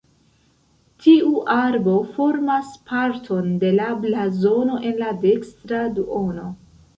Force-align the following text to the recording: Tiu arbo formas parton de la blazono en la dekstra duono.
Tiu 1.05 1.33
arbo 1.55 1.93
formas 2.15 2.71
parton 2.93 3.53
de 3.65 3.71
la 3.77 3.91
blazono 4.07 4.81
en 4.93 4.99
la 5.05 5.13
dekstra 5.27 5.85
duono. 6.01 6.49